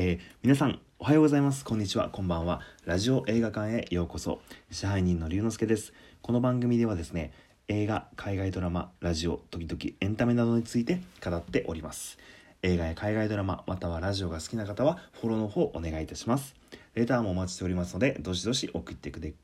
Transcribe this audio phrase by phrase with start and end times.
[0.00, 1.64] えー、皆さんおはようございます。
[1.64, 2.08] こんにちは。
[2.08, 2.60] こんばんは。
[2.84, 4.40] ラジオ映画館へようこそ。
[4.70, 5.92] 支配人の龍之介です。
[6.22, 7.32] この番組ではですね
[7.66, 12.16] 映画海外ドラマラジオ時々エンタメなどについて語っております。
[12.62, 16.54] 映画や海外ドラマまたはラジオが好きな方はフォローの方お願いいたします。
[16.94, 19.34] レターもお待ちしておりますのでどしどし送ってくで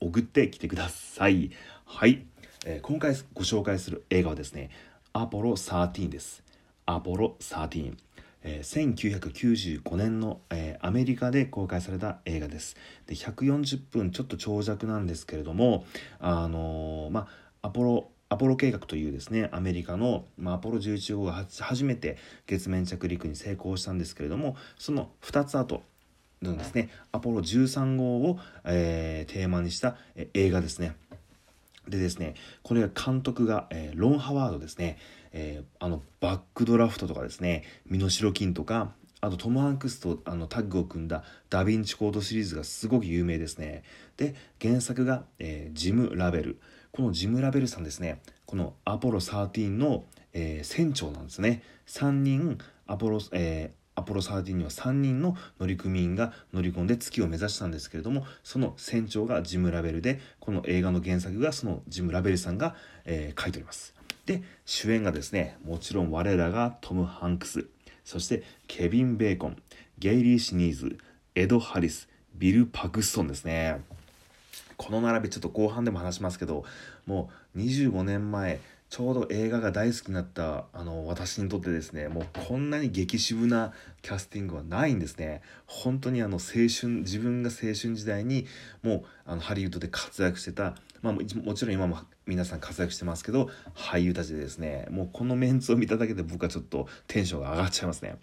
[0.00, 1.50] 送ってきてください。
[1.86, 2.26] はい、
[2.66, 4.68] えー、今回ご紹介する映画はですね
[5.14, 6.44] アポロ13です。
[6.84, 7.96] アポロ13
[8.44, 12.76] え、1995年の、え、アメリカで公開された映画です。
[13.06, 15.84] で140分ちょっと長尺なんですけれども、
[16.20, 17.28] あの、ま
[17.62, 25.82] あ、アポロアポロ計画というですねアメリカの、まあ、アポロ11号が初めて月面着陸に成功したんですけれどもその2つ後
[26.42, 30.96] のですねアポロ13号を、えー、テーマにした、え映画ですね。
[31.88, 34.98] でですねこれが監督が、えー、ロン・ハワードですね、
[35.32, 38.92] えー、あのバックドラフトとかですね身代金とか
[39.24, 43.82] あとトム・ハンクスとあのタッグを組んだダ・ヴィンチ・コードシリーズがすごく有名ですね。
[44.18, 46.60] で原作が、えー、ジム・ラベル。
[46.92, 51.62] このジム・ラベルさんですねこのアポロ13の、えー、船長なんですね。
[51.86, 63.94] 3人アポロ、えー、アポロ13には3人の乗組員が乗り込んで月を目指したんですけれどもその船長がジム・ラベルでこの映画の原作がそのジム・ラベルさんが、えー、書いております。
[64.26, 67.66] で主演がですねもちろん我らがトム・ハンクス
[68.04, 69.56] そしてケビン・ベーコン
[69.98, 70.98] ゲイリー・シニーズ
[71.34, 73.80] エド・ハリスビル・パクストンですね。
[74.76, 76.64] この並びちょっと後半でも話しますけど
[77.06, 78.60] もう25年前
[78.90, 83.72] ちょうど映画が大好きになったあの私にとってですねもうこんなに激渋な
[84.02, 85.42] キャスティングはないんですね。
[85.66, 88.46] 本当にあの青春自分が青春時代に
[88.82, 91.22] もうあのハリウッドで活躍してたまあ、も
[91.52, 98.16] ちろん今も皆さん活躍してますけど俳優たちでですねもうこのメンツを見ただけで僕はちょっとテンションが上がっちゃいますね。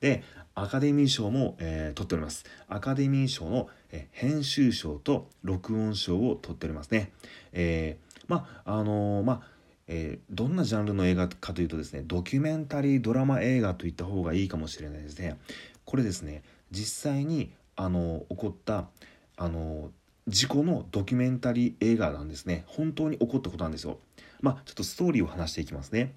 [0.00, 0.22] で
[0.54, 2.44] アカデミー賞も、えー、取っております。
[2.68, 7.12] アカデミー賞の、え、編集賞と録音賞を取っておりますね。
[7.52, 9.57] えー、まああのー、まあ
[9.88, 15.38] えー、どんなジャンルの映画かというとですねドキュメンタリードラマ映画といった方がいいかもしれないですね。
[15.84, 18.88] これですね実際にあの起こった
[19.36, 19.90] あの
[20.28, 22.64] 事故のドキュメンタリー映画なんですね。
[22.66, 23.98] 本当に起こったことなんですよ。
[24.42, 26.14] まあちょっとストーリーを話していきますね。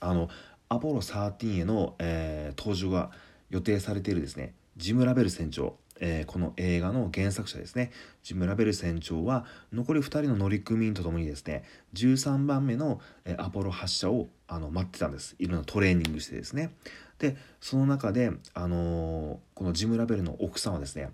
[0.00, 0.28] あの
[0.68, 3.10] アポロ13への、えー、登場が
[3.48, 5.76] 予定されているですねジム・ラベル船長。
[6.00, 7.90] えー、この映画の原作者ですね。
[8.22, 11.64] ジム・ラベル船長は残り2人の乗組員とともにですね
[11.94, 15.36] 13番目の、え、アポロ発射をあの待ってたんです。
[15.38, 16.72] いろんなトレーニングしてですね。
[17.18, 21.10] でその中で、あのー、このジム・ラベルの奥さんはですね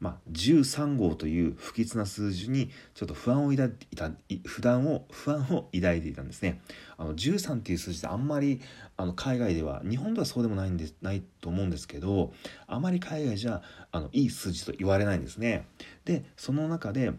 [0.00, 4.10] まあ、13号という不吉な数字にちょっと不安を抱いていた
[4.46, 6.60] 不安を不安を抱いていたんですね。
[6.96, 8.62] あの13っていう数字ってあんまり
[8.96, 12.32] あの海外では日本ではそうでもないんでないと思うんですけど
[12.66, 13.62] あまり海外じゃ
[13.92, 15.66] あのいい数字と言われないんですね。
[16.06, 17.12] でその中で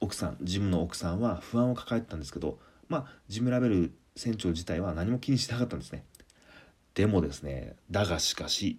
[0.00, 2.58] 奥さんジムの奥さんは不安を抱えてたんですけど
[2.88, 6.04] まあジムラベル船長自体は何も気にしなかったんですね。
[6.94, 8.78] でもですねだがしかし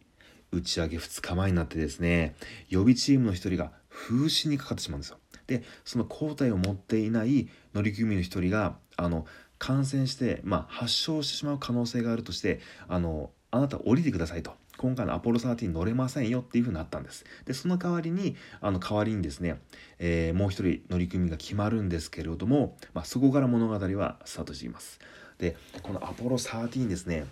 [0.52, 2.36] 打ち上げ2日前になってですね
[2.70, 5.18] 予備チームの1人が風疹にかかってしまうんですよ。
[5.48, 9.26] でその抗体を持っていない乗組員の1人があの
[9.60, 14.54] 感染して、まあ、発症してしまう可能性があるとしてあのあなた降りてくださいと。
[14.78, 17.26] 今回のアポロ13乗れませんよっていうふうになったんです。
[17.46, 19.60] でその代わりにあの代わりにですね、
[19.98, 25.00] えー、もう一人乗組員が決まるんですけれども、まあ、そこから物語はスタートしています。
[25.40, 27.26] でこのアポロ13ですね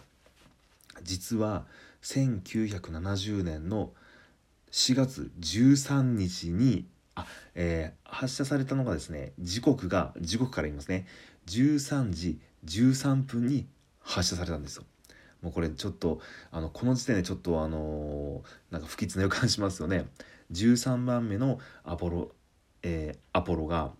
[1.03, 1.65] 実は
[2.05, 3.91] 1970年の
[4.71, 6.85] 4月13日に
[7.15, 11.07] あ、えー、発射されたのがですね時刻が時刻から言いますね。
[11.47, 13.67] 13時13分に
[13.99, 14.83] 発射されたんですよ。
[15.41, 16.19] もうこれちょっと
[16.51, 20.05] あのこの時点でちょっとあのー、なんか不吉な予感しますよね。
[20.51, 22.31] 13番目のアポロ、
[22.83, 23.93] えー、アポロが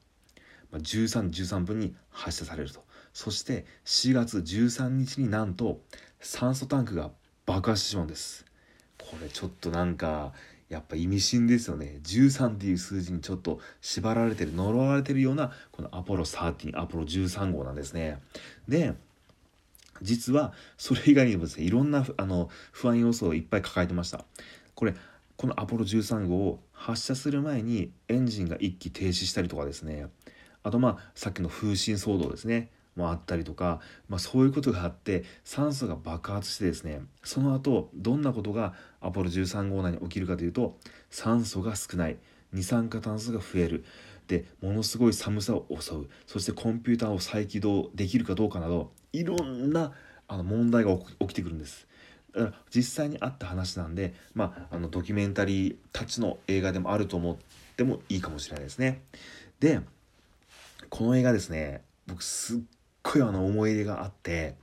[0.74, 2.86] 13時13分に発射されると。
[3.14, 5.82] そして4月13日になんと
[6.20, 7.10] 酸素タンクが
[7.46, 8.46] 爆発してしまうんです。
[8.98, 10.34] これちょっとなんか
[10.70, 12.00] やっぱ意味深ですよね。
[12.03, 18.20] 13っていう数字にちょっと縛られてる呪われてるようなこのアポロ13アポロ13号なんですね。
[18.68, 18.94] で
[20.02, 24.26] 実はそれ以外にもですねいろんなあの不安要素をいっぱい抱えてました。
[24.74, 24.96] これ
[25.38, 30.08] このアポロ13号を発射する前にエンジンが一気停止したりとかですね。
[30.64, 32.72] あとまあさっきの風疹騒動ですね。
[32.96, 40.78] もあったりとか、まあ、そういうことがあって酸素が爆発してですねその後どんなことがアポロ13号内に起きるかというと
[41.09, 42.18] 酸素が少ない。
[42.56, 43.86] 二酸化炭素が増える。
[44.28, 46.09] でものすごい寒さを襲う。
[46.26, 49.91] そしてコンピューターを再起動できるかどうかなどいろんな
[50.28, 51.88] あの問題が起きてくるんです。
[52.34, 57.38] だから実際にあった話なんで、まあ、あのドキュメンタリーたちの映画でもあると思っ
[57.78, 59.02] てもいいかもしれないですね。
[59.59, 59.82] で
[60.90, 62.59] この映画ですね僕すっ
[63.13, 64.55] ごいあの思い入れがあって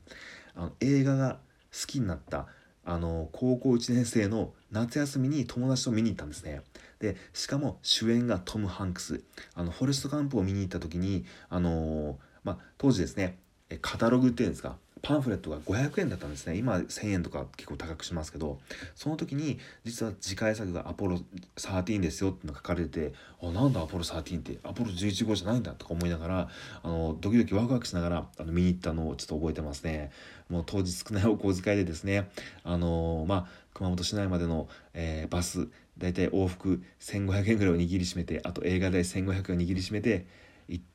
[0.55, 1.39] あの映画が
[1.73, 2.47] 好きになった
[2.85, 6.63] あの高校1年生の夏休みに友達と見に行ったんですね。
[6.99, 9.23] でしかも主演がトム・ハンクス
[9.55, 13.39] あのフォレスト・カンプを見に行った時にあの、まあ、当時ですね
[13.81, 16.57] カタログっていうんですかパンフレットが500円だったんですね。
[16.57, 18.59] 今1000円とか結構高くしますけど
[18.95, 21.21] その時に実は次回作がアポロ
[21.57, 23.13] 13ですよっての書かれてて
[23.43, 26.49] あなんだアポロ13ってアポロ11号じゃないんだとか思いながら
[26.83, 30.11] あのドキドキワクワクしながらあの見に行ったのをちょっと覚えてますね。
[30.49, 32.31] もう当時少ないお小遣いでですね
[32.63, 35.69] あのまあ熊本市内までの、えー、バス
[35.99, 40.27] 大体往復1500円ぐらいを握りしめてあと映画代1500円を握りしめて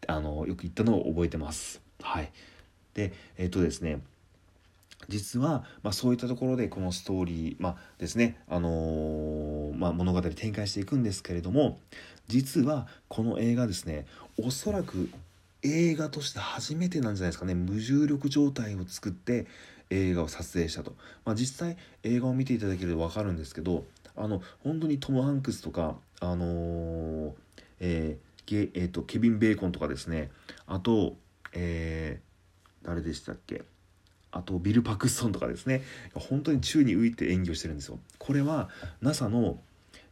[0.07, 1.81] あのよく行ったのを覚えてます。
[2.01, 2.31] はい。
[2.97, 4.01] でえっ、とですね
[5.07, 11.79] 実は、まあ、そういったところでこのストーリー、まあ、ですね、あのー、まあ、物語展開していくんですけれども
[12.27, 14.05] 実はこの映画ですね
[14.43, 15.09] おそらく
[15.61, 19.45] 映画として初めてなんじゃないですかね無重力状態を作って
[19.91, 23.85] 映画を撮影したと、まあ、実際映画を見ていただけると分かるんですけど
[24.15, 27.31] あの本当にトム・ハンクスとかあのー、
[27.79, 28.27] えー
[28.73, 30.31] えーとケビン・ベーコンとかですね
[30.67, 31.15] あと、
[31.53, 32.26] えー、
[32.87, 33.63] 誰でしたっけ？
[34.31, 35.81] あとビル・パクストンとかですね。
[36.13, 37.99] 本当に宙に浮いて演技をしてるんですよ。
[38.17, 38.69] これは
[39.01, 39.59] NASA の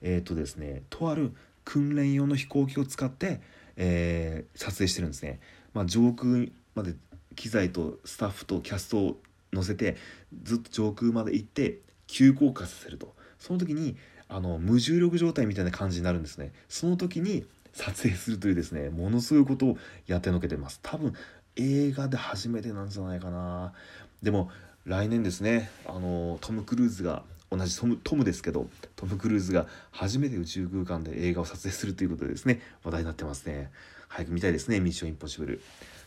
[0.01, 1.31] えっ、ー、とですねとある
[1.63, 3.39] 訓練用の飛行機を使って、
[3.77, 5.39] えー、撮影してるんですね、
[5.73, 6.95] まあ、上空まで
[7.35, 9.21] 機材とスタッフとキャストを
[9.53, 9.95] 乗せて
[10.43, 13.15] ずっと上空まで行って急降下させると。
[13.39, 13.95] その時に
[14.27, 16.51] あの無重力状態みたいな感じになるんですね。
[16.67, 20.79] その時に撮影するというですねものすごいことをやってのけてます。
[20.81, 21.13] 多分
[21.55, 23.73] 映画で初めてなんじゃないかな。
[24.21, 24.49] でも
[24.85, 25.69] 来年ですね。
[25.85, 33.71] あのトム・クルーズが同じトムトムですけどトム・クルーズが初めて宇宙空間で映画を撮影するということでですね話題になってますね。
[34.07, 35.61] 早く見たいですねミッション・インポッシブル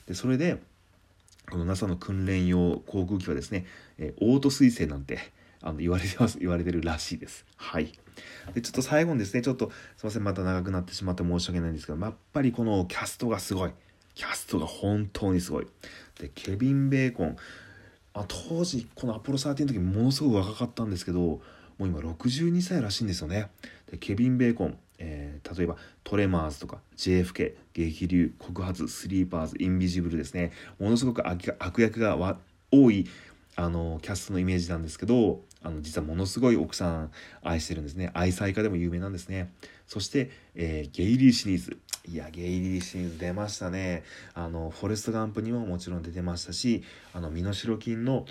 [0.07, 0.59] でそれで
[1.51, 3.67] この NASA の訓練用航空機はですね、
[3.99, 5.19] えー、オート彗星なんて
[5.63, 7.45] あの言われてます言われてるらしいです。
[7.57, 7.93] はい。
[8.55, 13.73] でちょっと最後にですねちょっとすいませんまた長くなってしまって申し訳ないんですけどやっぱりこのキャストがすごい。
[14.19, 15.67] キャストが本当にすごい。
[16.21, 17.37] でケビン・ベーコン。
[18.15, 21.41] あ当時このアポロ13の時ものすごく若かったんですけども
[21.79, 23.49] う今62歳らしいんですよね。
[23.89, 30.51] でケビン・ベーコン、えー、例えばトレマーズとか JFK 激流告発スリーパーズインビジブルですね。
[30.81, 32.19] ものすごく悪役が
[32.73, 33.07] 多い
[33.55, 37.11] あのキャストのイメージなんですけどあの実はものすごい奥さん
[37.43, 38.11] 愛してるんですね。
[38.15, 39.53] 愛妻家でも有名なんですね。
[39.87, 41.79] そして、えー、ゲイリーシリーズ。
[42.07, 44.05] いやゲイリーシリーズ出ましたね。
[44.35, 46.83] あのフォレスト・ガンプにももちろん出てましたし
[47.13, 48.25] あの身代金の、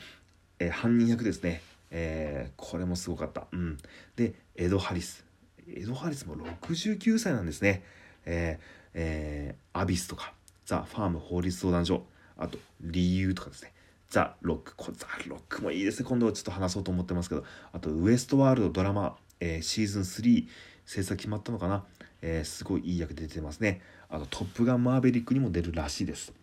[0.60, 3.78] えー、犯人役ですね、えー、これもすごかった、うん、
[4.16, 5.26] でエド・ハリス。
[5.70, 7.84] エド・ハリスも69歳なんですね。
[8.26, 8.64] えー、
[8.94, 10.34] えー、アビスとか
[10.66, 12.04] ザ・ファーム法律相談所。
[12.38, 13.74] あと理由とかですね。
[14.10, 16.08] ザ・ロックこザ・ロックもいいですね。
[16.08, 17.44] 今度はちょっと話そうと思ってますけど。
[17.74, 20.48] あとウエストワールドドラマ、えー、シーズン3
[20.86, 21.84] 制作決まったのかな？
[22.22, 23.82] えー、すごいいい役出てますね。
[24.10, 26.34] あと「トップガンマーヴェリック」にも出るらしいです。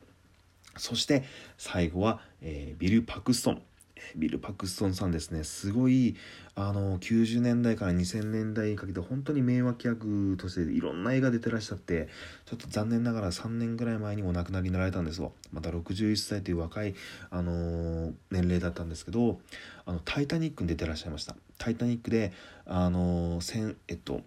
[0.77, 1.25] そして
[1.57, 3.63] 最後は、えー、ビル・パクストン。
[4.17, 5.45] ビル・パクストンさんですね。
[5.45, 6.17] すごい
[6.55, 12.09] あの90年代から2000年代にかけて本当に名脇役としていろんな映画出てらっしゃって
[12.47, 15.33] ちょっと残念ながら3年ぐらい前にお亡くなりになられたんですよ。
[15.53, 16.95] また61歳という若い、
[17.31, 19.41] あの年齢だったんですけど
[19.87, 22.33] 「あのタイタニック」に出てらっしゃいました「タイタニックで」
[22.67, 23.41] あの
[23.89, 24.23] えっと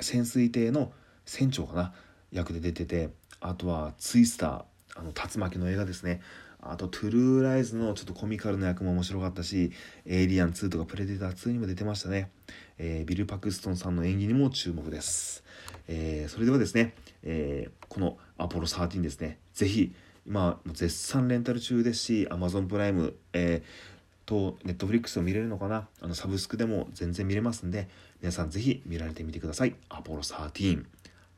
[0.00, 0.92] 潜水艇の
[1.24, 1.94] 船長かな
[2.30, 4.64] 役で出ててあとはツイスター
[4.96, 6.20] あの竜巻の映画ですね。
[6.60, 9.72] あとトゥルーライズのちょっとコミカルな役も面白かったし
[10.06, 12.30] エイリアン2とかプレデター2にも出てましたね、
[12.78, 15.44] えー、ビル・パクストンさんの演技にも注目です、
[15.86, 19.94] えー、それではですね、えー、このアポロ13ですねぜひ
[20.26, 25.88] 今絶賛レンタル中ですし Amazon プライム、えー、と Netflix を見れるのかな？
[26.02, 27.88] あのサブスクでも全然見れますんで
[28.20, 29.74] 皆さんぜひ見られてみてください。
[29.88, 30.84] アポロ13。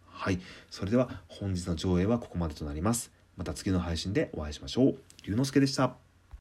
[0.09, 0.41] はい。
[0.71, 3.13] それでは本日の上映はここまでとなります。
[3.41, 4.97] また次の配信でお会いしましょう。
[5.27, 6.10] 龍之介でした。